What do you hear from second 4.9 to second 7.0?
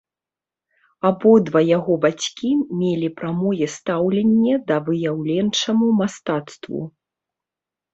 выяўленчаму мастацтву.